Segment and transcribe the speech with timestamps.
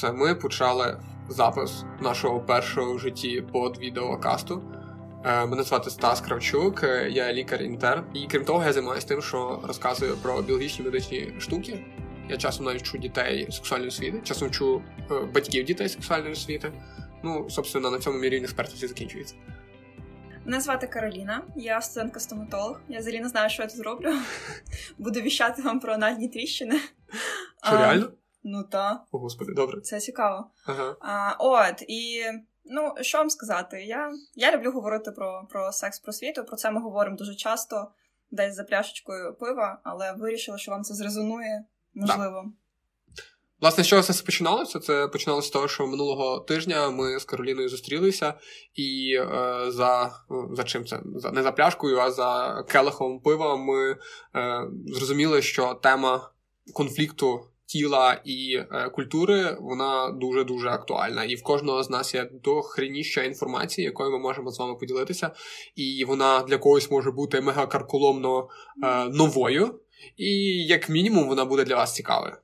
[0.00, 4.62] Це ми почали запис нашого першого в житті под відеокасту.
[5.24, 8.04] Е, мене звати Стас Кравчук, е, я лікар-інтерн.
[8.14, 11.84] І крім того, я займаюся тим, що розказую про біологічні медичні штуки.
[12.28, 16.72] Я часом навіть вчу дітей сексуальної освіти, часом вчу е, батьків дітей сексуальної освіти.
[17.22, 19.34] Ну, собственно, на цьому мій рівень експертності закінчується.
[20.44, 22.80] Мене звати Кароліна, я студентка стоматолог.
[22.88, 24.12] Я взагалі не знаю, що я тут роблю.
[24.98, 26.80] Буду віщати вам про анальні тріщини.
[27.64, 28.08] Що, реально?
[28.48, 29.02] Ну так.
[29.12, 29.80] О, господи, добре.
[29.80, 30.50] Це цікаво.
[30.66, 30.96] Ага.
[31.00, 32.22] А, От, і
[32.64, 33.84] ну, що вам сказати?
[33.84, 36.44] Я я люблю говорити про про секс просвіту.
[36.44, 37.90] Про це ми говоримо дуже часто,
[38.30, 41.64] десь за пляшечкою пива, але вирішила, що вам це зрезонує,
[41.94, 42.42] можливо.
[42.46, 42.50] Да.
[43.60, 44.80] Власне, з чого це починалося?
[44.80, 48.34] Це починалося з того, що минулого тижня ми з Кароліною зустрілися,
[48.74, 50.12] і е, за
[50.52, 51.00] за чим це?
[51.16, 53.98] За не за пляшкою, а за келихом пива ми е,
[54.86, 56.30] зрозуміли, що тема
[56.74, 61.24] конфлікту тіла і е, культури вона дуже дуже актуальна.
[61.24, 65.30] І в кожного з нас є дохреніща інформації, якою ми можемо з вами поділитися,
[65.76, 68.48] і вона для когось може бути мегакарколомно
[68.84, 69.80] е, новою,
[70.16, 70.30] і
[70.66, 72.36] як мінімум вона буде для вас цікавою.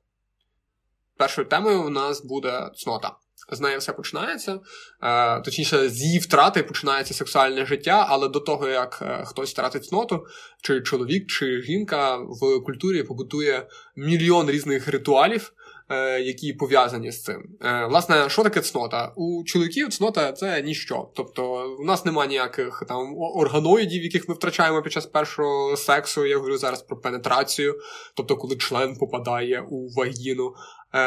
[1.17, 3.17] Першою темою у нас буде цнота.
[3.51, 4.61] З нею все починається,
[5.03, 9.85] е, точніше, з її втрати починається сексуальне життя, але до того, як е, хтось втратить
[9.85, 10.27] цноту,
[10.63, 15.53] чи чоловік, чи жінка в культурі побутує мільйон різних ритуалів,
[15.89, 17.43] е, які пов'язані з цим.
[17.89, 19.13] Власне, що таке цнота?
[19.17, 21.09] У чоловіків цнота це ніщо.
[21.15, 26.27] Тобто, у нас немає ніяких там органоїдів, яких ми втрачаємо під час першого сексу.
[26.27, 27.75] Я говорю зараз про пенетрацію,
[28.15, 30.55] тобто, коли член попадає у вагіну.
[30.95, 30.99] Е,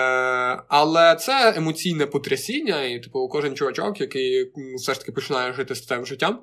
[0.67, 5.85] Але це емоційне потрясіння, і типу кожен чувачок, який все ж таки починає жити з
[5.85, 6.39] цим життям.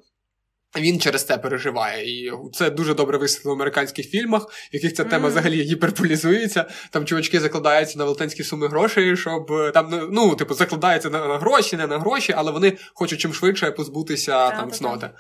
[0.79, 5.05] Він через це переживає, і це дуже добре висвітлено в американських фільмах, в яких ця
[5.05, 6.65] тема взагалі гіперполізується.
[6.91, 11.29] Там чувачки закладаються на велетенські суми грошей, щоб е, там ну, ну типу закладаються на,
[11.29, 15.11] на гроші, не на гроші, але вони хочуть чим швидше позбутися а, там цноти.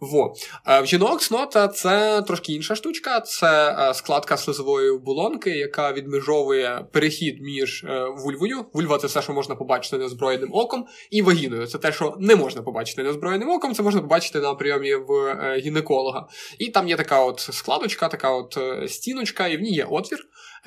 [0.00, 0.34] Во.
[0.68, 6.86] Е, в жінок снота це трошки інша штучка, це е, складка слизової оболонки, яка відмежовує
[6.92, 8.64] перехід між е, вульвою.
[8.72, 11.66] Вульва це все, що можна побачити неозброєним оком, і вагіною.
[11.66, 16.26] Це те, що не можна побачити неозброєним оком, це можна побачити на прийомі в гінеколога.
[16.58, 20.18] І там є така от складочка, така от стіночка, і в ній є отвір.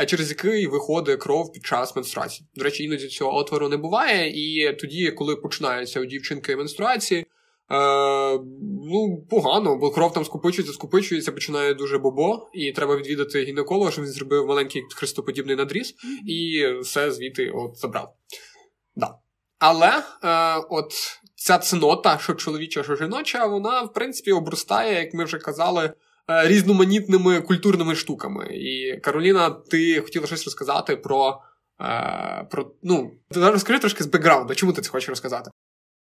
[0.07, 2.47] Через який виходить кров під час менструації.
[2.55, 7.25] До речі, іноді цього отвору не буває, і тоді, коли починаються у дівчинки менструації,
[7.73, 8.39] Е,
[8.85, 14.03] Ну, погано, бо кров там скупичується, скупичується, починає дуже бобо, і треба відвідати гінеколога, щоб
[14.03, 15.95] він зробив маленький хрестоподібний надріз,
[16.27, 18.13] і все звідти от забрав.
[18.95, 19.15] Да.
[19.59, 20.93] Але е, от
[21.35, 25.93] ця цнота, що чоловіча, що жіноча, вона, в принципі, обростає, як ми вже казали,
[26.29, 28.47] е, різноманітними культурними штуками.
[28.51, 31.41] І Кароліна, ти хотіла щось розказати про.
[31.81, 35.51] Е, про ну, Розкажи трошки з бекграунду, чому ти це хочеш розказати?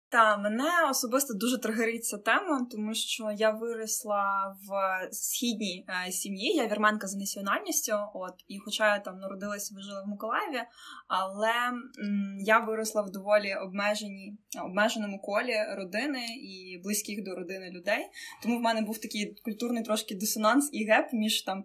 [0.09, 6.67] Та мене особисто дуже тригерить тема, тому що я виросла в східній е, сім'ї, я
[6.67, 7.93] вірменка за національністю.
[8.15, 10.63] От і, хоча я там народилася, жила в Миколаєві,
[11.09, 11.53] але
[11.99, 18.07] м, я виросла в доволі обмеженій обмеженому колі родини і близьких до родини людей.
[18.43, 21.65] Тому в мене був такий культурний трошки дисонанс і геп між там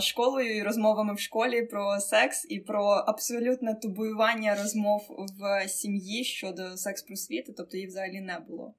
[0.00, 5.06] школою і розмовами в школі про секс і про абсолютне табуювання розмов
[5.40, 8.74] в сім'ї щодо секс-просвіти, тобто її взагалі не було.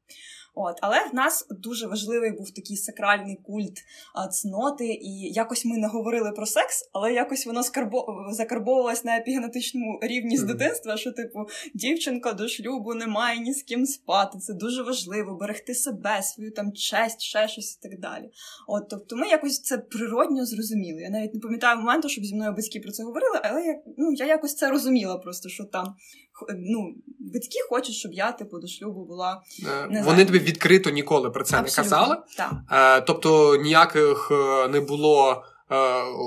[0.55, 3.83] От, Але в нас дуже важливий був такий сакральний культ
[4.15, 8.05] а, цноти, і якось ми не говорили про секс, але якось воно скарбо...
[8.31, 11.39] закарбовувалось на епігенетичному рівні з дитинства, що, типу,
[11.73, 14.39] дівчинка до шлюбу не має ні з ким спати.
[14.39, 18.29] Це дуже важливо, берегти себе, свою там честь, ще щось і так далі.
[18.67, 21.01] От, Тобто ми якось це природньо зрозуміли.
[21.01, 24.11] Я навіть не пам'ятаю моменту, щоб зі мною батьки про це говорили, але я, ну,
[24.11, 25.95] я якось це розуміла просто, що там
[26.49, 29.41] ну, батьки хочуть, щоб я типу до шлюбу була.
[29.83, 31.83] Е, не Вони тобі відкрито ніколи про це Абсолютно.
[31.83, 32.17] не казали.
[32.37, 32.53] Так.
[32.71, 35.43] Е, тобто ніяких е, не було.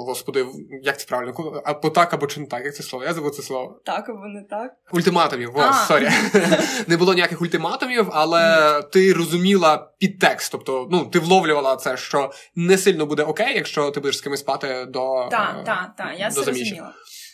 [0.06, 0.46] Господи,
[0.82, 1.62] як це правильно?
[1.64, 3.04] Або так, або чи не так, як це слово?
[3.04, 3.80] Я забув це слово.
[3.84, 4.72] Так, або не так.
[4.92, 5.50] Ультиматумів.
[5.54, 6.08] О, sorry.
[6.86, 10.52] не було ніяких ультиматумів, але ти розуміла підтекст.
[10.52, 14.40] Тобто, ну, ти вловлювала це, що не сильно буде окей, якщо ти будеш з кимось
[14.40, 15.28] спати до.
[15.30, 16.92] Так, так, так, я це розуміла.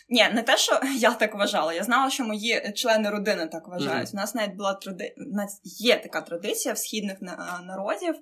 [0.09, 1.73] Ні, не те, що я так вважала.
[1.73, 4.07] Я знала, що мої члени родини так вважають.
[4.07, 4.13] Mm-hmm.
[4.13, 5.15] У нас навіть була тради...
[5.17, 7.17] У нас є така традиція в східних
[7.63, 8.15] народів.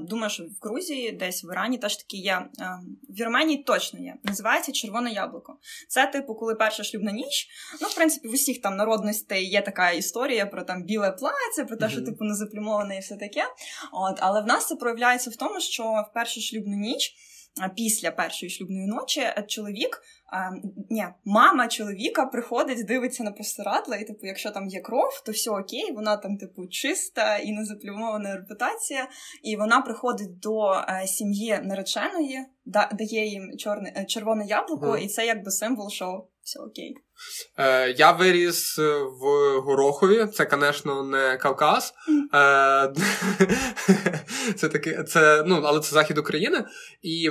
[0.00, 2.48] Думаю, що в Грузії, десь в Ірані теж таки є.
[3.08, 4.14] В Вірменії точно є.
[4.24, 5.58] Називається червоне яблуко.
[5.88, 7.48] Це, типу, коли перша шлюбна ніч.
[7.80, 11.76] Ну, в принципі, в усіх там народностей є така історія про там біле плаття, про
[11.76, 11.90] те, mm-hmm.
[11.90, 13.44] що типу не заплюмоване і все таке.
[13.92, 17.14] От, але в нас це проявляється в тому, що в першу шлюбну ніч.
[17.76, 20.02] Після першої шлюбної ночі чоловік.
[20.32, 20.50] А,
[20.90, 25.50] ні, мама чоловіка приходить, дивиться на простирадла, і типу, якщо там є кров, то все
[25.50, 29.08] окей, вона там, типу, чиста і незаплюмована репутація.
[29.42, 34.98] І вона приходить до е, сім'ї нареченої, да, дає їм чорне е, червоне яблуко, mm.
[34.98, 36.96] і це якби символ, що все окей.
[37.56, 38.78] Е, Я виріс
[39.20, 39.24] в
[39.60, 41.94] Горохові, це, звісно, не Кавказ.
[42.34, 42.92] Е,
[44.56, 46.64] Це таки, це, ну, але це захід України.
[47.02, 47.30] І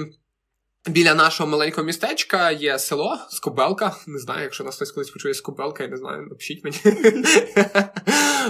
[0.87, 3.95] Біля нашого маленького містечка є село Скобелка.
[4.07, 6.77] Не знаю, якщо нас хтось колись почує Скобелка, я не знаю, напишіть мені.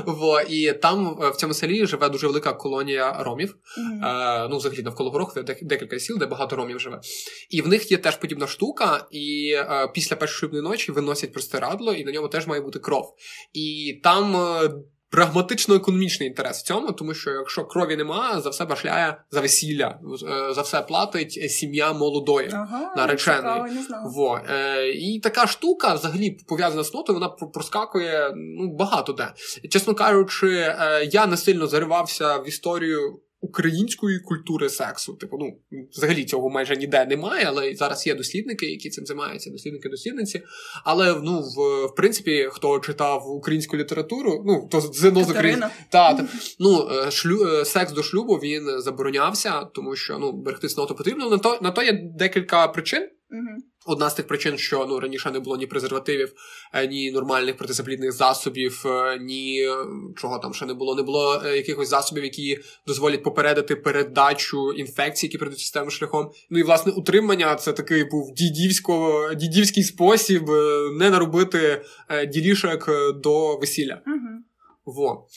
[0.06, 3.56] Во, І там е, в цьому селі живе дуже велика колонія ромів.
[3.80, 4.48] Mm-hmm.
[4.50, 7.00] Ну, взагалі, навколо Горохова декілька сіл, де багато ромів живе.
[7.50, 11.94] І в них є теж подібна штука, і е, після першої шлюбної ночі виносять простирадло,
[11.94, 13.16] і на ньому теж має бути кров.
[13.54, 14.38] І там.
[15.10, 20.54] Прагматично-економічний інтерес в цьому, тому що якщо крові немає, за все башляє за весілля, е,
[20.54, 23.64] за все платить сім'я молодої ага, нареченої.
[24.16, 24.40] Во.
[24.50, 29.34] Е, І така штука, взагалі пов'язана з нотою, вона проскакує ну, багато де.
[29.70, 35.14] Чесно кажучи, е, я не сильно заривався в історію української культури сексу.
[35.14, 35.60] Типу, ну
[35.92, 40.44] взагалі цього майже ніде немає, але зараз є дослідники, які цим займаються, дослідники-дослідниці.
[40.84, 46.28] Але ну, в, в принципі, хто читав українську літературу, ну то зино з України, та,
[46.60, 51.30] ну е, шлю е, секс до шлюбу він заборонявся, тому що ну берегти сноту потрібно.
[51.30, 53.10] На то на то є декілька причин.
[53.32, 53.58] Угу.
[53.86, 56.34] Одна з тих причин, що ну раніше не було ні презервативів,
[56.74, 59.68] е, ні нормальних протизаплідних засобів, е, ні
[60.16, 60.96] чого там ще не було.
[60.96, 66.32] Не було е, якихось засобів, які дозволять попередити передачу інфекцій, які прийдуть системним шляхом.
[66.50, 70.50] Ну і власне утримання це такий був дідівсько дідівський спосіб
[71.00, 71.82] не наробити
[72.28, 74.02] ділішок до весілля.
[74.08, 74.44] Угу.
[74.86, 75.28] Во.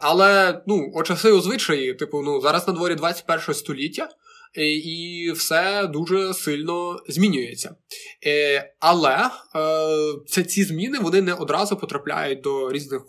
[0.00, 4.08] Але ну, о часи у звичаї, типу, ну зараз на дворі 21 століття.
[4.58, 7.74] Е, і все дуже сильно змінюється.
[8.26, 9.30] Е, але е,
[10.26, 13.02] це ці зміни вони не одразу потрапляють до різних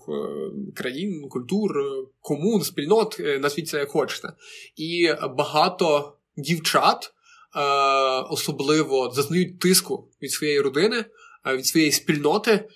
[0.75, 1.71] країн, культур,
[2.21, 4.33] комун, спільнот, назвіть це як хочете.
[4.75, 7.13] І багато дівчат
[8.29, 11.05] особливо зазнають тиску від своєї родини,
[11.53, 12.69] від своєї спільноти.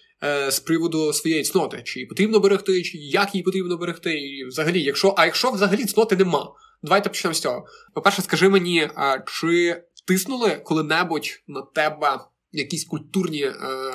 [0.49, 4.83] З приводу своєї цноти, чи її потрібно берегти, чи як її потрібно берегти, і взагалі,
[4.83, 7.65] якщо а якщо взагалі цноти нема, Давайте почнемо з цього.
[7.93, 8.89] По-перше, скажи мені,
[9.25, 12.19] чи тиснули коли-небудь на тебе
[12.51, 13.53] якісь культурні е,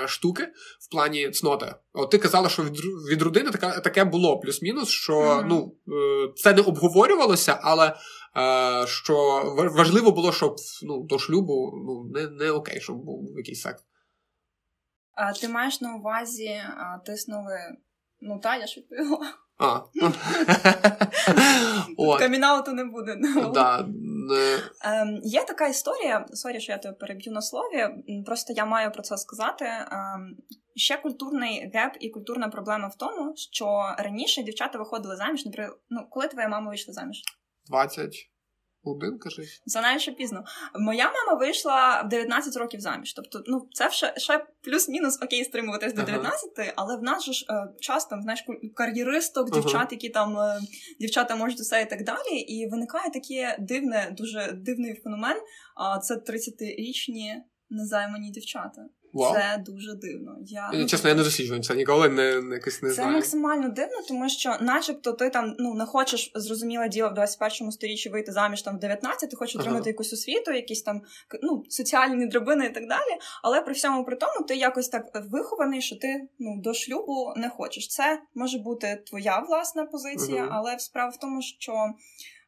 [0.09, 0.49] штуки
[0.81, 1.75] в плані цноти?
[1.93, 2.77] От ти казала, що від
[3.11, 5.45] від родини таке, таке було плюс-мінус, що mm-hmm.
[5.47, 12.21] ну е, це не обговорювалося, але е, що важливо було, щоб ну, до шлюбу ну,
[12.21, 13.83] не не окей, щоб був якийсь секс.
[15.13, 17.59] А ти маєш на увазі а, тиснули?
[18.21, 19.35] Ну, та, я ж відповіла.
[19.59, 19.81] А.
[22.19, 23.17] Камінгауту не буде.
[23.55, 23.87] Да.
[24.85, 27.89] Ем, Є така історія, sorry, що я тебе переб'ю на слові.
[28.27, 29.65] Просто я маю про це сказати.
[29.65, 30.37] Ем,
[30.75, 36.07] ще культурний gap і культурна проблема в тому, що раніше дівчата виходили заміж, наприклад, ну,
[36.11, 37.23] коли твоя мама вийшла заміж?
[37.67, 38.31] 20.
[38.87, 39.43] Один, кажи.
[39.67, 40.45] Занадто пізно.
[40.79, 43.13] Моя мама вийшла в 19 років заміж.
[43.13, 47.47] Тобто, ну це ще ще плюс-мінус окей стримуватись до 19, але в нас же ж
[47.51, 48.45] е, час там знаєш
[48.75, 49.89] кар'єристок, дівчат, ага.
[49.91, 50.61] які там е,
[51.01, 52.39] дівчата можуть усе і так далі.
[52.39, 55.37] І виникає таке дивне, дуже дивний феномен.
[55.77, 57.35] А це 30-річні
[57.71, 58.83] незаймані дівчата.
[59.17, 59.33] Wow.
[59.33, 60.37] Це дуже дивно.
[60.47, 63.11] Я ну, Чесно, я не досліджую це ніколи не, не якось не це знаю.
[63.11, 67.73] Це максимально дивно, тому що, начебто, ти там ну не хочеш зрозуміле діло в 21
[67.73, 69.89] сторіччі вийти заміж там в 19, ти хочеш отримати ага.
[69.89, 71.03] якусь освіту, якісь там
[71.43, 73.19] ну соціальні драбини і так далі.
[73.43, 77.49] Але при всьому при тому ти якось так вихований, що ти ну до шлюбу не
[77.49, 77.89] хочеш.
[77.89, 80.51] Це може бути твоя власна позиція, ага.
[80.53, 81.73] але справа в тому, що.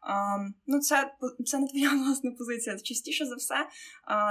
[0.08, 1.14] А, Ну, це
[1.46, 2.78] це не твоя власна позиція.
[2.78, 3.54] Частіше за все,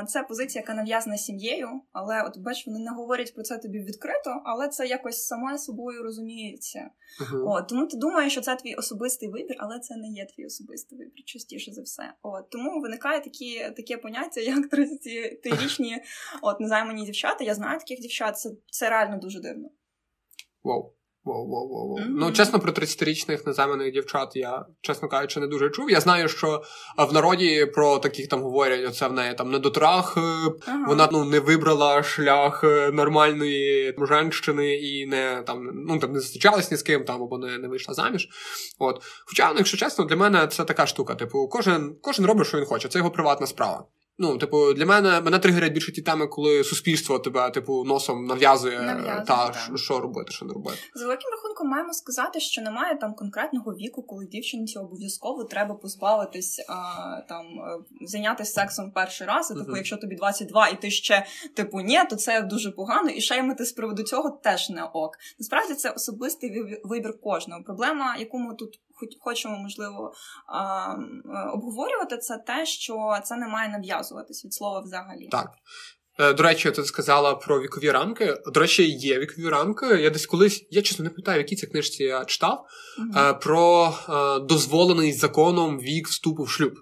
[0.07, 4.41] це позиція, яка нав'язана сім'єю, але от бач, вони не говорять про це тобі відкрито,
[4.45, 6.89] але це якось саме собою розуміється.
[7.21, 7.49] Uh-huh.
[7.49, 10.97] От, Тому ти думаєш, що це твій особистий вибір, але це не є твій особистий
[10.97, 12.13] вибір, частіше за все.
[12.21, 15.97] От Тому виникає такі, таке поняття, як 30-річні
[16.41, 17.43] от незаймані дівчата.
[17.43, 19.69] Я знаю таких дівчат, це це реально дуже дивно.
[20.63, 20.81] Вау.
[20.81, 20.96] Wow.
[21.27, 21.97] Воу-воу-воу.
[21.99, 22.15] Mm-hmm.
[22.19, 25.91] Ну, чесно, про 30-річних незайманих дівчат я, чесно кажучи, не дуже чув.
[25.91, 26.61] Я знаю, що
[26.97, 30.87] в народі про таких там говорять, оце в неї там недотрах, uh-huh.
[30.87, 36.71] вона ну, не вибрала шлях е, нормальної женщини і не там ну там не зустрічалась
[36.71, 38.29] ні з ким там або не не вийшла заміж.
[38.79, 39.03] От.
[39.25, 41.15] Хоча, ну, якщо чесно, для мене це така штука.
[41.15, 43.85] Типу, кожен кожен робить, що він хоче, це його приватна справа.
[44.19, 48.81] Ну, типу, для мене мене тригерять більше ті теми, коли суспільство тебе, типу, носом нав'язує,
[48.81, 49.77] нав'язує та так.
[49.77, 50.77] що робити, що не робити.
[50.95, 56.65] За великим рахунком маємо сказати, що немає там конкретного віку, коли дівчинці обов'язково треба позбавитись
[56.69, 59.51] а, там е, зайнятися сексом перший раз.
[59.51, 59.77] І, Типу, uh-huh.
[59.77, 63.71] якщо тобі 22 і ти ще типу ні, то це дуже погано, і шеймити з
[63.71, 65.17] приводу цього теж не ок.
[65.39, 67.63] Насправді це особистий вибір кожного.
[67.63, 68.79] Проблема, яку ми тут
[69.19, 70.13] хочемо, можливо,
[71.53, 75.27] обговорювати, це те, що це не має нав'язуватись від слова взагалі.
[75.31, 75.49] Так.
[76.19, 78.37] Е, до речі, ти сказала про вікові рамки.
[78.53, 79.85] До речі, є вікові рамки.
[79.85, 82.65] Я десь колись, я чесно не пам'ятаю, в якій це книжці я читав,
[83.15, 86.73] uh про е, дозволений законом вік вступу в шлюб.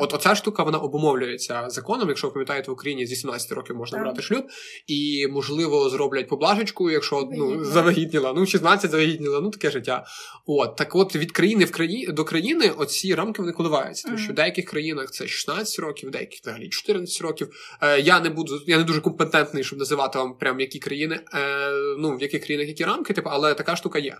[0.00, 2.08] От оця штука вона обумовлюється законом.
[2.08, 4.04] Якщо ви пам'ятаєте, в Україні з 18 років можна так.
[4.04, 4.44] брати шлюб,
[4.86, 10.04] і можливо зроблять поблажечку, якщо ну завагітніла, ну 16 завагітніла, ну таке життя.
[10.46, 14.08] От так, от від країни в країні до країни оці рамки вони коливаються.
[14.08, 17.48] Тому що в деяких країнах це 16 років, в деяких взагалі 14 років.
[17.82, 21.70] Е, Я не буду, я не дуже компетентний, щоб називати вам прям які країни, е,
[21.98, 24.18] ну в яких країнах які рамки, типу, але така штука є.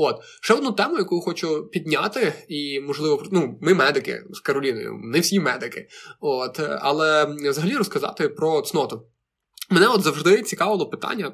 [0.00, 5.20] От ще одну тему, яку хочу підняти, і можливо, ну ми медики з Кароліною, не
[5.20, 5.88] всі медики.
[6.20, 9.06] От, але взагалі розказати про цноту.
[9.70, 11.32] Мене от завжди цікавило питання.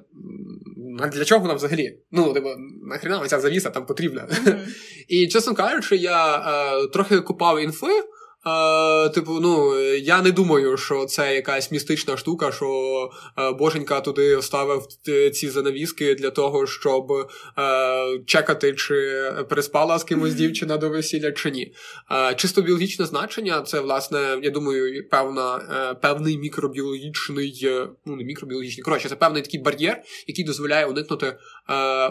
[1.13, 1.99] Для чого вона взагалі?
[2.11, 2.49] Ну, типу,
[2.83, 4.29] нахрена ця завіса там потрібна.
[4.31, 4.67] Mm-hmm.
[5.09, 8.03] І, чесно кажучи, я е, трохи купав інфи
[8.47, 14.37] Е, Типу, ну я не думаю, що це якась містична штука, що е, Боженька туди
[14.37, 14.87] вставив
[15.33, 21.51] ці занавіски для того, щоб е, чекати, чи переспала з кимось дівчина до весілля, чи
[21.51, 21.75] ні.
[22.13, 28.25] Е, чисто біологічне значення це, власне, я думаю, певна, е, певний мікробіологічний, е, ну не
[28.25, 31.37] мікробіологічний, коротше, це певний такий бар'єр, який дозволяє уникнути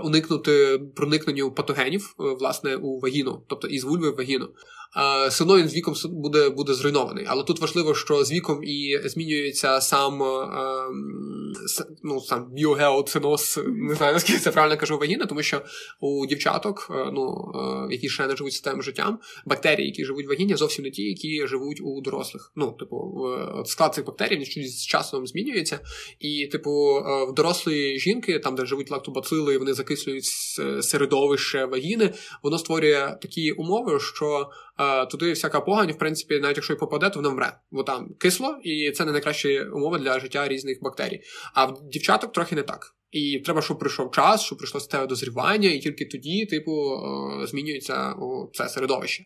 [0.04, 4.50] уникнути проникненню патогенів власне у вагіну, тобто із вульви в вагіну
[5.30, 7.26] все він з віком буде буде зруйнований.
[7.28, 10.48] Але тут важливо, що з віком і змінюється сам е,
[12.04, 15.62] ну, сам біогеоциноз, не знаю, наскільки це правильно кажу вагіна, тому що
[16.00, 20.30] у дівчаток, е, ну, е, які ще не живуть системою життям, бактерії, які живуть в
[20.30, 22.52] вагіні, зовсім не ті, які живуть у дорослих.
[22.56, 23.28] Ну, типу,
[23.66, 25.80] склад цих бактерій з часом змінюється.
[26.20, 26.72] І, типу,
[27.30, 30.26] в дорослої жінки, там, де живуть лактобацили, вони закислюють
[30.82, 34.50] середовище вагіни, воно створює такі умови, що
[35.12, 37.58] туди всяка погань, в принципі, навіть якщо й попаде, то вона вмре.
[37.72, 41.22] Бо там кисло, і це не найкращі умови для життя різних бактерій.
[41.54, 42.96] А в дівчаток трохи не так.
[43.14, 47.00] І треба, щоб прийшов час, щоб прийшло статеве дозрівання, і тільки тоді, типу,
[47.48, 48.16] змінюється
[48.54, 49.24] це середовище.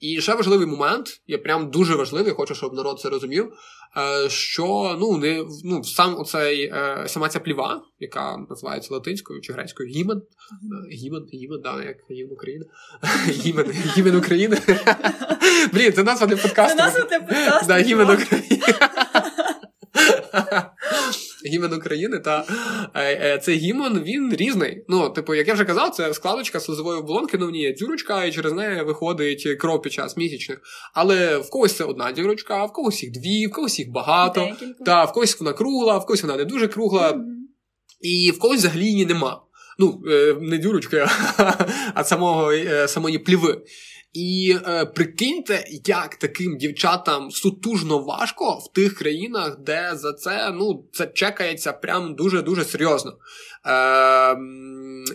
[0.00, 3.52] І ще важливий момент, є прям дуже важливий, хочу, щоб народ це розумів.
[3.96, 9.52] Е, що ну не ну сам оцей е, сама ця пліва, яка називається латинською чи
[9.52, 12.64] грецькою гімен, е, гімен, гімен, да, як гімн України,
[13.28, 14.58] гімен, гімен України.
[15.72, 16.76] Блін, це назва для подкасту.
[16.76, 17.66] Це назва для подкасту.
[17.68, 18.60] Да, гімен України
[21.46, 22.44] гімн України, та
[22.94, 24.84] е, е, цей гімн він різний.
[24.88, 28.24] Ну, типу, як я вже казав, це складочка слизової оболонки, ну в ній є дюрочка,
[28.24, 30.60] і через неї виходить кров під час місячних.
[30.94, 34.48] Але в когось це одна дюрочка, в когось їх дві, в когось їх багато,
[34.86, 37.24] та в когось вона кругла, в когось вона не дуже кругла, mm-hmm.
[38.00, 39.42] і в когось взагалі її нема.
[39.78, 41.06] Ну, е, не дюрочки,
[41.94, 42.52] а самого,
[42.86, 43.62] самої пліви.
[44.12, 50.84] І е, прикиньте, як таким дівчатам сутужно важко в тих країнах, де за це ну,
[50.92, 53.16] це чекається прям дуже-дуже серйозно.
[53.66, 54.36] Е,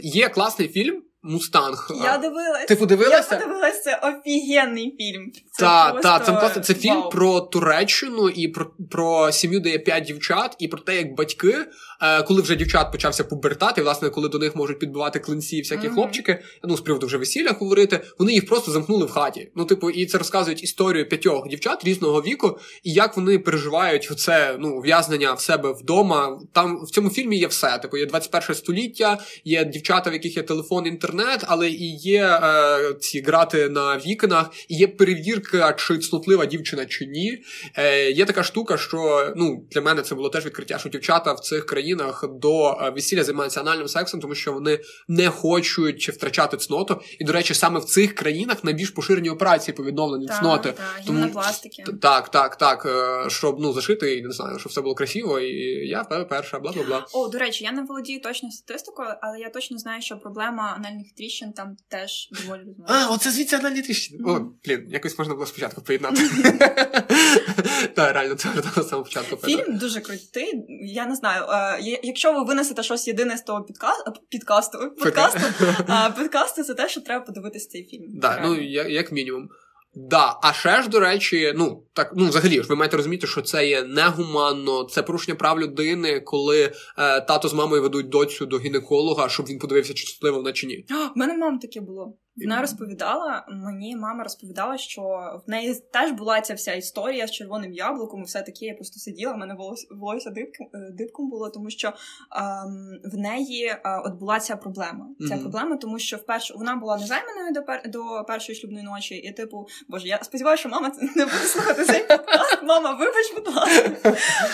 [0.01, 1.03] Є класний фільм.
[1.25, 1.91] Мустанг.
[2.03, 2.65] Я дивилась.
[2.67, 3.35] Ти подивилася?
[3.35, 5.31] Я подивилася, це офігенний фільм.
[5.51, 7.09] Це просто це фільм Вау.
[7.09, 11.55] про Туреччину і про про сім'ю, де є п'ять дівчат, і про те, як батьки,
[12.01, 15.61] е, коли вже дівчат почався пубертат, і власне, коли до них можуть підбивати клинці і
[15.61, 15.93] всякі mm-hmm.
[15.93, 19.51] хлопчики, ну з приводу вже весілля говорити, вони їх просто замкнули в хаті.
[19.55, 24.55] Ну, типу, і це розказують історію п'ятьох дівчат різного віку, і як вони переживають це
[24.59, 26.39] ну, ув'язнення в себе вдома.
[26.53, 27.77] Там в цьому фільмі є все.
[27.77, 31.14] Типу, є 21 століття, є дівчата, в яких є телефон, інтернет,
[31.47, 37.05] але і є е, ці грати на вікнах, і є перевірка, чи цнотлива дівчина чи
[37.05, 37.43] ні.
[37.77, 41.39] Е, Є така штука, що ну для мене це було теж відкриття, що дівчата в
[41.39, 47.01] цих країнах до е, весілля займаються анальним сексом, тому що вони не хочуть втрачати цноту.
[47.19, 50.71] І, до речі, саме в цих країнах найбільш поширені операції по відновленню так, цноти.
[50.71, 51.41] Так, тому,
[52.01, 52.85] так, так, так.
[52.85, 56.71] Е, щоб ну зашити, і не знаю, щоб все було красиво, і я перша, бла
[56.71, 57.05] бла бла.
[57.13, 61.04] О, до речі, я не володію точно статистикою, але я точно знаю, що проблема анальних
[61.17, 64.23] тріщин там теж доволі А, оце звідси анальні тріщини.
[64.25, 66.21] О, блін, якось можна було спочатку поєднати.
[67.95, 69.37] Так, реально, це того самого початку.
[69.37, 70.65] Фільм дуже крутий.
[70.81, 71.43] Я не знаю.
[71.43, 74.77] Е, якщо ви винесете щось єдине з того підкасту, підкасту,
[76.17, 78.19] подкасту, це те, що треба подивитися цей фільм.
[78.21, 79.49] Так, ну як мінімум.
[79.95, 83.41] Да, а ще ж, до речі, ну так ну взагалі ж ви маєте розуміти, що
[83.41, 86.71] це є негуманно, це порушення прав людини, коли е,
[87.21, 90.85] тато з мамою ведуть доцю до гінеколога, щоб він подивився, чи щаслива вона чи ні.
[91.15, 92.17] У мене мама таке було.
[92.37, 95.01] Вона розповідала, мені мама розповідала, що
[95.47, 98.65] в неї теж була ця вся історія з червоним яблуком, і все таке.
[98.65, 99.55] Я просто сиділа, в мене
[99.91, 105.07] волосся, дибком, е, дибком було, тому що ем, в неї е, от була ця проблема.
[105.19, 105.41] Ця mm-hmm.
[105.41, 109.67] проблема, тому що вперше вона була незайманою до пер, до першої шлюбної ночі, і типу,
[109.87, 112.63] боже, я сподіваюся, що мама не буде слухати цей подкаст.
[112.63, 113.91] Мама, вибач, будь ласка.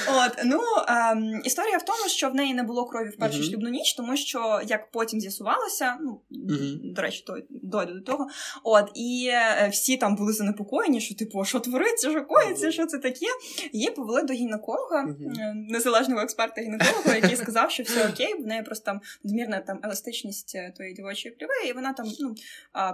[0.08, 3.50] От ну ем, історія в тому, що в неї не було крові в першу mm-hmm.
[3.50, 6.94] шлюбну ніч, тому що як потім з'ясувалося, ну mm-hmm.
[6.94, 7.38] до речі, то
[7.72, 8.28] дойду до того.
[8.64, 12.98] От, і е, всі там були занепокоєні, що типу, що твориться, що коїться, що це
[12.98, 13.26] таке.
[13.74, 15.54] Її повели до гінеколога, uh-huh.
[15.70, 20.56] незалежного експерта гінеколога, який сказав, що все окей, в неї просто там надмірна там еластичність
[20.56, 22.36] е, тої дівочої пліви, і вона там ну,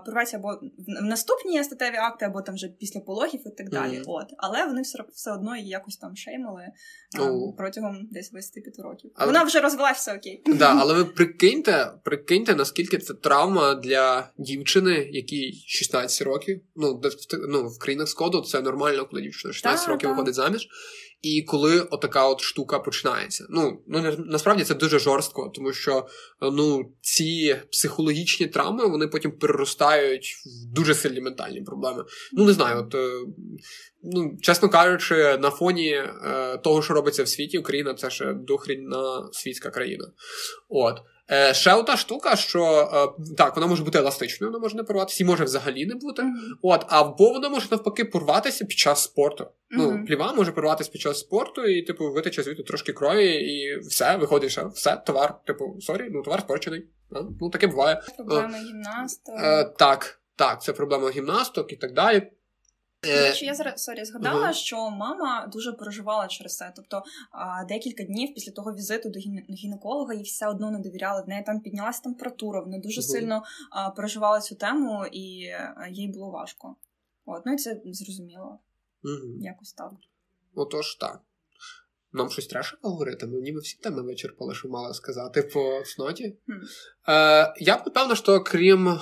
[0.05, 0.59] порветься або
[1.01, 4.01] в наступні статеві акти, або там вже після пологів і так далі.
[4.05, 6.67] От, Але вони все все одно її якось там шеймали
[7.57, 9.11] протягом десь 25 років.
[9.15, 9.27] Але...
[9.27, 10.41] Вона вже розвелась все окей.
[10.45, 14.66] Да, але ви прикиньте, прикиньте, наскільки це травма для дівчини,
[15.11, 16.61] якій 16 років.
[16.75, 17.01] Ну,
[17.49, 20.13] ну в країнах Сходу це нормально, коли дівчина 16 та, років та.
[20.13, 20.67] виходить заміж.
[21.21, 23.45] І коли отака от штука починається.
[23.49, 26.07] Ну ну насправді це дуже жорстко, тому що
[26.41, 32.05] ну ці психологічні травми вони потім переростають в дуже сильні ментальні проблеми.
[32.33, 33.09] Ну не знаю, от е,
[34.03, 39.29] ну чесно кажучи, на фоні е, того, що робиться в світі, Україна це ще дохріна
[39.31, 40.11] світська країна.
[40.69, 40.97] От.
[41.31, 42.63] Е, Ще ота штука, що
[43.19, 46.21] е, так, вона може бути еластичною, вона може не порватися, і може взагалі не бути.
[46.21, 46.57] Mm-hmm.
[46.61, 49.43] От, або вона може навпаки порватися під час спорту.
[49.43, 49.47] Mm-hmm.
[49.69, 54.17] Ну, пліва може порватися під час спорту, і, типу, витече звідти трошки крові, і все,
[54.17, 56.87] виходить, що все, товар, типу, sorry, ну товар спорчений.
[57.41, 58.01] Ну, таке буває.
[58.17, 59.35] Проблема гімнасток.
[59.39, 62.31] Е, так, так, це проблема гімнасток і так далі.
[63.05, 64.53] Е, Речі, я зараз sorry згадала, uh-huh.
[64.53, 66.73] що мама дуже переживала через це.
[66.75, 71.23] Тобто а, декілька днів після того візиту до гінеколога їй все одно не довіряли.
[71.23, 73.05] В неї там піднялася температура, вона дуже uh-huh.
[73.05, 76.75] сильно а, переживала цю тему, і а, їй було важко.
[77.25, 78.59] От, ну і це зрозуміло.
[79.03, 79.41] Uh-huh.
[79.41, 79.91] Якось так.
[80.55, 81.21] Отож, так.
[82.13, 86.23] Нам щось треба поговорити, ми ніби всі теми вичерпали, що мала сказати по цноті.
[86.23, 87.13] Mm.
[87.13, 88.97] Е, Я б напевно, що крім е,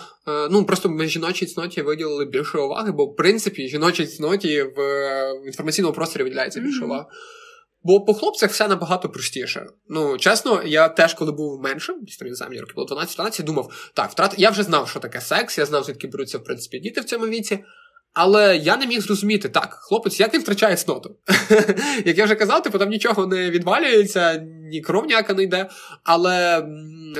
[0.51, 4.77] ну просто ми жіночій цноті виділили більше уваги, бо в принципі жіночій цноті в,
[5.43, 6.85] в інформаційному просторі виділяється більше mm-hmm.
[6.85, 7.05] уваги.
[7.83, 9.65] Бо по хлопцях все набагато простіше.
[9.87, 14.11] Ну, чесно, я теж, коли був меншим, не знаю, мені років було 12-12, думав, так,
[14.11, 14.35] втрат...
[14.37, 17.27] я вже знав, що таке секс, я знав, звідки беруться, в принципі, діти в цьому
[17.27, 17.63] віці.
[18.15, 21.15] Але я не міг зрозуміти, так, хлопець, як він втрачає сноту?
[22.05, 25.69] Як я вже казав, типу там нічого не відвалюється, ні кров ніяка не йде.
[26.03, 26.67] Але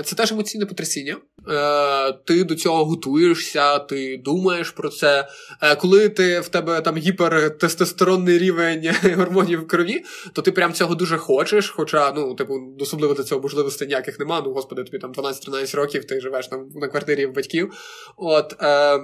[0.06, 1.18] це теж емоційне потрясіння.
[1.50, 5.28] Е, Ти до цього готуєшся, ти думаєш про це.
[5.62, 10.04] Е, Коли ти в тебе там гіпертестостеронний рівень гормонів в крові,
[10.34, 11.70] то ти прям цього дуже хочеш.
[11.70, 14.42] Хоча, ну, типу, особливо до цього можливостей ніяких нема.
[14.46, 17.74] Ну, господи, тобі там 12-13 років, ти живеш там на квартирі в батьків.
[18.18, 18.56] От.
[18.62, 19.00] Е,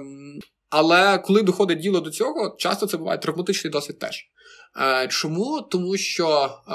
[0.72, 4.28] але коли доходить діло до цього, часто це буває травматичний досвід теж.
[4.80, 5.62] Е, Чому?
[5.70, 6.74] Тому що е,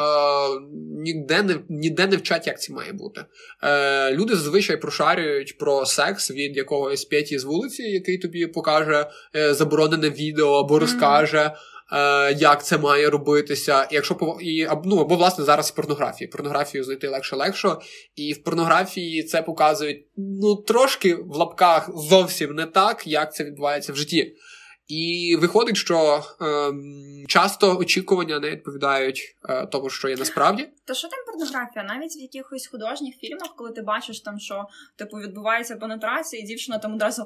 [1.03, 3.25] ніде не ніде не вчать, як це має бути.
[3.63, 9.53] Е, Люди зазвичай прошарюють про секс від якогось п'яті з вулиці, який тобі покаже е,
[9.53, 11.51] заборонене відео або розкаже
[11.93, 13.87] е, як це має робитися.
[13.91, 16.27] Якщо і, ну, або власне зараз порнографії.
[16.27, 17.75] Порнографію знайти легше легше.
[18.15, 23.93] І в порнографії це показують ну трошки в лапках зовсім не так, як це відбувається
[23.93, 24.35] в житті.
[24.87, 26.73] І виходить, що е,
[27.27, 30.69] часто очікування не відповідають е, тому, що є насправді.
[30.85, 31.85] Та що там порнографія?
[31.85, 36.77] Навіть в якихось художніх фільмах, коли ти бачиш там, що типу відбувається пенетрація, і дівчина
[36.77, 37.25] там одразу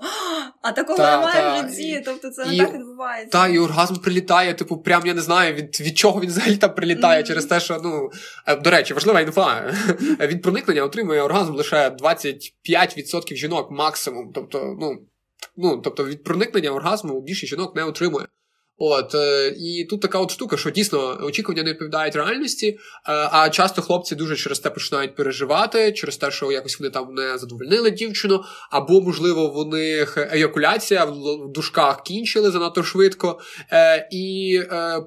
[0.62, 1.90] а такого та, немає та, в житті.
[1.90, 3.38] І, тобто це і, не так відбувається.
[3.38, 6.76] Та, і оргазм прилітає, типу, прям я не знаю, від від чого він взагалі там
[6.76, 7.28] прилітає mm-hmm.
[7.28, 8.12] через те, що ну
[8.48, 9.74] е, до речі, важлива інфа.
[10.20, 14.32] Від проникнення отримує оргазм лише 25% жінок максимум.
[14.34, 14.98] Тобто, ну
[15.58, 18.28] ну, тобто від проникнення оргазму більше жінок не отримує.
[18.84, 22.78] От, е, І тут така от штука, що дійсно очікування не відповідають реальності, е,
[23.32, 27.38] а часто хлопці дуже через те починають переживати, через те, що якось вони там не
[27.38, 33.40] задовольнили дівчину, або, можливо, в них еякуляція в дужках кінчили занадто швидко.
[33.72, 34.62] Е, І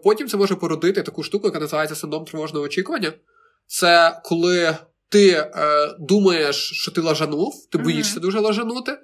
[0.05, 3.13] потім це може породити таку штуку, яка називається синдром тривожного очікування.
[3.67, 4.77] Це коли
[5.09, 5.51] ти
[6.01, 8.23] думаєш, що ти лажанув, ти боїшся mm-hmm.
[8.23, 8.99] дуже лажанути.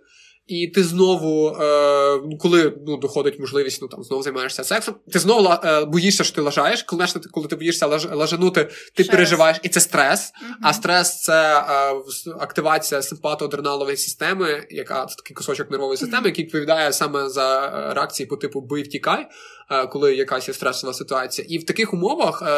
[0.51, 5.49] І ти знову, е, коли ну, доходить можливість, ну там знову займаєшся сексом, ти знову
[5.65, 6.83] е, боїшся, що ти лажаєш.
[6.83, 10.21] Коли коли ти боїшся лаж, лажанути, ти Ще переживаєш, і це стрес.
[10.21, 11.95] uh А стрес це е,
[12.41, 17.95] активація симпатоадреналової системи, яка це такий кусочок нервової системи, uh який відповідає саме за е,
[17.95, 19.27] реакції по типу бий втікай.
[19.73, 21.47] Е, коли якась є стресова ситуація.
[21.51, 22.51] І в таких умовах е,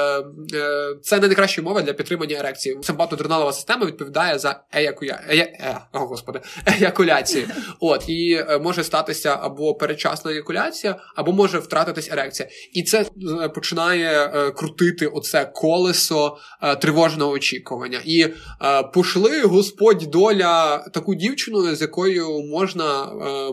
[0.59, 2.79] е, це не найкраща умова для підтримання ерекції.
[2.83, 5.21] Симпатодреналова система відповідає за еякуя...
[5.29, 5.79] е...
[5.93, 7.47] О, господи, еякуляції.
[7.81, 12.49] От, І може статися або передчасна еякуляція, або може втратитись ерекція.
[12.73, 13.07] І це
[13.55, 16.37] починає крутити оце колесо
[16.81, 18.01] тривожного очікування.
[18.05, 18.27] І
[18.95, 23.07] пошли Господь доля таку дівчину, з якою можна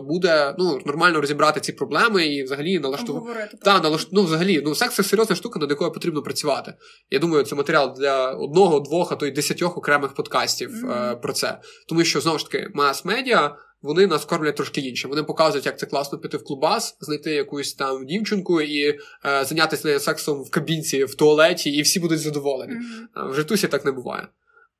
[0.08, 4.08] буде ну, нормально розібрати ці проблеми і взагалі налаштувати та, налаш...
[4.12, 6.74] ну, взагалі, ну, секс це серйозна штука, над якою потрібно працювати.
[7.10, 11.12] Я думаю, це матеріал для одного, двох, а то й десятьох окремих подкастів mm-hmm.
[11.12, 11.60] е, про це.
[11.88, 13.56] Тому що знову ж таки, мас-медіа.
[13.82, 15.08] Вони нас кормлять трошки інше.
[15.08, 20.00] Вони показують, як це класно піти в клубас, знайти якусь там дівчинку і е, зайнятися
[20.00, 22.72] сексом в кабінці, в туалеті, і всі будуть задоволені.
[22.72, 23.30] Mm-hmm.
[23.30, 24.28] В житусі так не буває.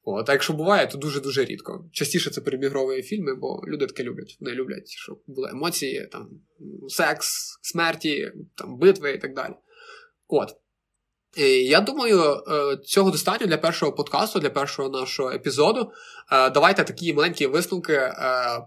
[0.05, 1.85] От, А якщо буває, то дуже-дуже рідко.
[1.93, 4.37] Частіше це перебігрові фільми, бо люди таке люблять.
[4.41, 6.29] Вони люблять, щоб були емоції, там,
[6.89, 9.55] секс, смерті, там, битви і так далі.
[10.29, 10.57] От.
[11.37, 15.93] І Я думаю, е, цього достатньо для першого подкасту, для першого нашого епізоду.
[16.33, 18.15] Е, давайте такі маленькі висновки е,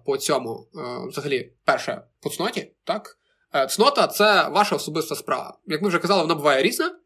[0.05, 0.67] по цьому.
[1.09, 3.17] Взагалі, перше, по цноті, так?
[3.69, 5.57] Цнота це ваша особиста справа.
[5.65, 6.99] Як ми вже казали, вона буває різна.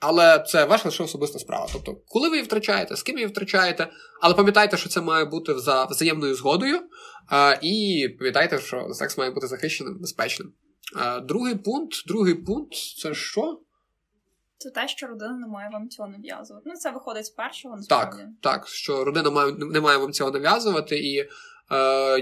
[0.00, 1.66] Але це ваша лише особиста справа.
[1.72, 3.88] Тобто, коли ви її втрачаєте, з ким її втрачаєте,
[4.20, 6.80] але пам'ятайте, що це має бути за взаємною згодою,
[7.62, 10.52] і пам'ятайте, що секс має бути захищеним, безпечним.
[11.22, 13.60] Другий пункт, другий пункт це що?
[14.58, 16.64] Це те, що родина не має вам цього нав'язувати.
[16.66, 18.18] Ну, це виходить з першого насправді.
[18.18, 21.28] Так, так, що родина має, не має вам цього нав'язувати, і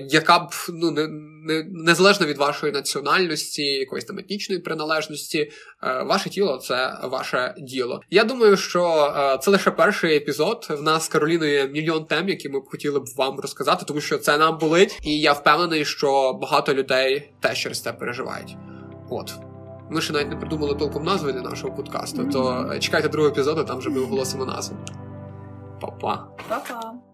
[0.08, 1.08] яка б ну не,
[1.42, 5.38] не незалежно від вашої національності, якоїсь там етнічної приналежності,
[5.82, 8.00] е, ваше тіло це ваше діло.
[8.10, 10.66] Я думаю, що е, це лише перший епізод.
[10.70, 14.00] В нас з Кароліною є мільйон тем, які ми б хотіли б вам розказати, тому
[14.00, 18.56] що це нам болить, і я впевнений, що багато людей теж через це переживають.
[19.10, 19.32] От.
[19.90, 23.78] Ми ще навіть не придумали толком назви для нашого подкасту, то чекайте другого епізоду, там
[23.78, 24.76] вже ми оголосимо назву.
[25.80, 26.26] Па-па.
[26.48, 27.07] Па-па.